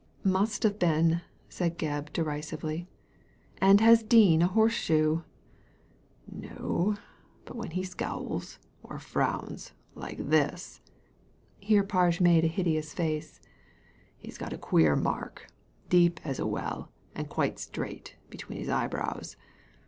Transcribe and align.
Must 0.25 0.63
have 0.63 0.79
been," 0.79 1.21
said 1.47 1.77
Gebb, 1.77 2.11
derisively. 2.11 2.87
"And 3.59 3.79
has 3.81 4.01
Dean 4.01 4.41
a 4.41 4.47
horseshoe?"" 4.47 5.21
No. 6.49 6.95
But 7.45 7.55
when 7.55 7.69
he 7.69 7.83
scowls, 7.83 8.57
or 8.81 8.97
frowns, 8.97 9.73
like 9.93 10.17
this 10.17 10.81
"—here 11.59 11.83
Parge 11.83 12.19
made 12.19 12.43
a 12.43 12.47
hideous 12.47 12.95
face 12.95 13.41
—he's 14.23 14.39
got 14.39 14.53
a 14.53 14.57
queer 14.57 14.95
mark, 14.95 15.45
deep 15.87 16.19
as 16.25 16.39
a 16.39 16.47
well 16.47 16.91
and 17.13 17.29
quite 17.29 17.59
straight, 17.59 18.15
between 18.31 18.57
his 18.57 18.69
eyebrows. 18.69 19.35